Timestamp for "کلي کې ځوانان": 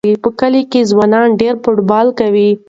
0.39-1.27